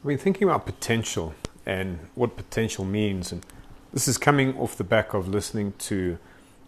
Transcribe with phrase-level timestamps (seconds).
[0.00, 1.34] I've been thinking about potential
[1.66, 3.44] and what potential means, and
[3.92, 6.16] this is coming off the back of listening to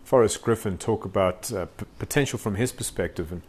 [0.05, 3.41] Forrest Griffin talk about uh, p- potential from his perspective, and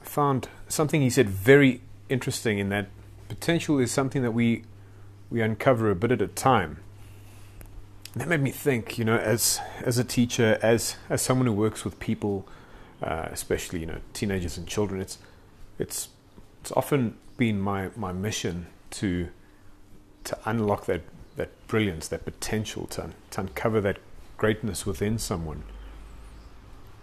[0.00, 2.88] found something he said very interesting in that
[3.28, 4.64] potential is something that we
[5.28, 6.78] we uncover a bit at a time.
[8.14, 11.52] And that made me think, you know, as as a teacher, as as someone who
[11.52, 12.48] works with people,
[13.02, 15.18] uh, especially you know teenagers and children, it's
[15.78, 16.08] it's
[16.62, 19.28] it's often been my, my mission to
[20.24, 21.02] to unlock that,
[21.36, 23.98] that brilliance, that potential, to, to uncover that
[24.36, 25.64] greatness within someone.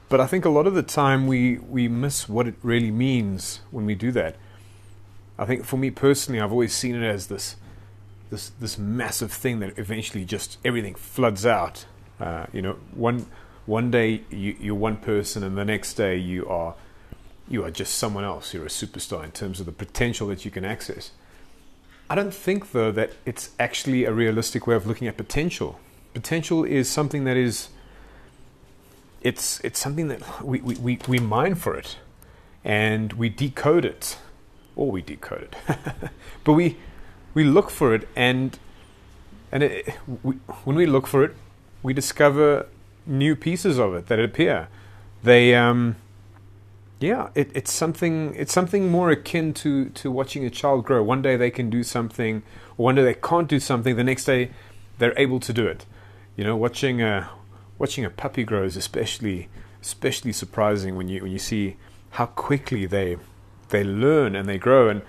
[0.07, 3.59] But I think a lot of the time we, we miss what it really means
[3.71, 4.37] when we do that.
[5.37, 7.55] I think for me personally, I've always seen it as this
[8.29, 11.85] this this massive thing that eventually just everything floods out.
[12.19, 13.25] Uh, you know, one
[13.65, 16.75] one day you, you're one person, and the next day you are
[17.49, 18.53] you are just someone else.
[18.53, 21.11] You're a superstar in terms of the potential that you can access.
[22.09, 25.79] I don't think, though, that it's actually a realistic way of looking at potential.
[26.13, 27.69] Potential is something that is,
[29.21, 31.97] it's, it's something that we, we, we, we mine for it
[32.63, 34.17] and we decode it,
[34.75, 35.77] or we decode it.
[36.43, 36.77] but we,
[37.33, 38.57] we look for it, and,
[39.51, 41.35] and it, we, when we look for it,
[41.81, 42.67] we discover
[43.05, 44.67] new pieces of it that appear.
[45.23, 45.95] They, um,
[46.99, 48.35] yeah, it, it's something.
[48.35, 51.01] It's something more akin to to watching a child grow.
[51.01, 52.43] One day they can do something,
[52.75, 53.95] one day they can't do something.
[53.95, 54.51] The next day,
[54.97, 55.85] they're able to do it.
[56.35, 57.29] You know, watching a
[57.77, 59.47] watching a puppy grow is especially
[59.81, 61.77] especially surprising when you when you see
[62.11, 63.17] how quickly they
[63.69, 64.89] they learn and they grow.
[64.89, 65.01] And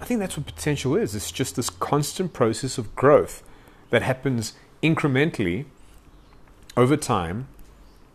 [0.00, 1.14] I think that's what potential is.
[1.14, 3.42] It's just this constant process of growth
[3.90, 5.64] that happens incrementally
[6.76, 7.48] over time,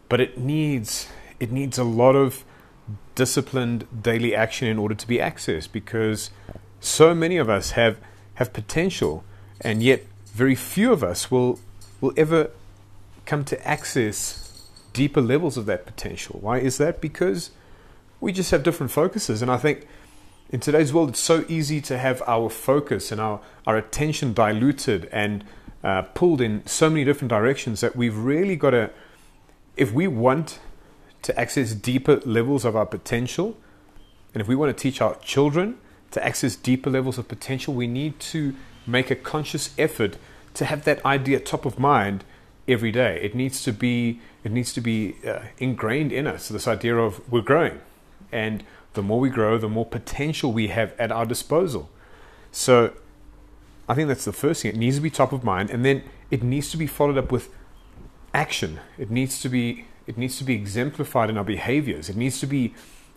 [0.08, 1.08] but it needs
[1.40, 2.46] it needs a lot of
[3.16, 6.32] disciplined daily action in order to be accessed because
[6.80, 7.98] so many of us have
[8.36, 9.24] have potential
[9.62, 11.60] and yet very few of us will
[12.02, 12.50] will ever
[13.26, 16.40] come to access deeper levels of that potential.
[16.42, 17.00] Why is that?
[17.00, 17.52] Because
[18.20, 19.42] we just have different focuses.
[19.42, 19.88] And i think
[20.50, 25.10] in today's world it's so easy to have our focus and our, our attention diluted
[25.12, 25.44] and
[25.84, 28.90] uh, pulled in so many different directions that we've really got to
[29.76, 30.60] if we want
[31.24, 33.58] to access deeper levels of our potential,
[34.34, 35.78] and if we want to teach our children
[36.12, 40.18] to access deeper levels of potential, we need to make a conscious effort
[40.54, 42.24] to have that idea top of mind
[42.68, 43.20] every day.
[43.22, 46.50] It needs to be it needs to be uh, ingrained in us.
[46.50, 47.80] This idea of we're growing,
[48.32, 48.64] and
[48.94, 51.90] the more we grow, the more potential we have at our disposal.
[52.52, 52.94] So,
[53.88, 54.74] I think that's the first thing.
[54.74, 57.32] It needs to be top of mind, and then it needs to be followed up
[57.32, 57.50] with
[58.34, 58.80] action.
[58.98, 62.10] It needs to be it needs to be exemplified in our behaviors.
[62.10, 62.74] It needs to be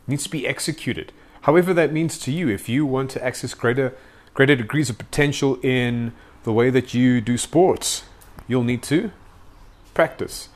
[0.07, 1.13] needs to be executed.
[1.43, 3.95] However that means to you, if you want to access greater
[4.35, 6.13] greater degrees of potential in
[6.45, 8.05] the way that you do sports,
[8.47, 9.11] you'll need to
[9.95, 10.49] practice.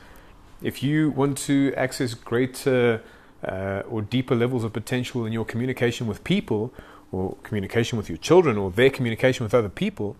[0.61, 3.01] If you want to access greater
[3.43, 6.71] uh, or deeper levels of potential in your communication with people,
[7.11, 10.15] or communication with your children, or their communication with other people,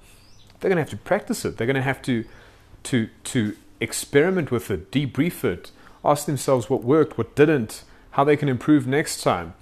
[0.59, 1.57] they're going to have to practice it.
[1.57, 2.25] They're going to have to
[2.83, 5.71] to to experiment with it, debrief it,
[6.03, 9.53] ask themselves what worked, what didn't, how they can improve next time.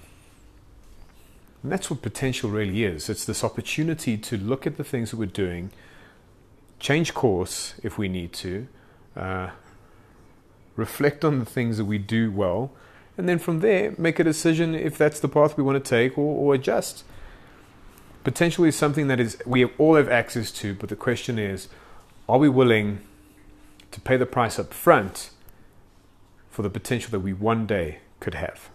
[1.61, 3.09] And that's what potential really is.
[3.09, 5.71] It's this opportunity to look at the things that we're doing,
[6.79, 8.67] change course if we need to,
[9.15, 9.49] uh,
[10.75, 12.71] reflect on the things that we do well,
[13.17, 16.17] and then from there make a decision if that's the path we want to take
[16.17, 17.03] or, or adjust.
[18.23, 21.67] Potential is something that is we all have access to, but the question is,
[22.29, 23.01] are we willing
[23.91, 25.31] to pay the price up front
[26.59, 28.69] for the potential that we one day could have.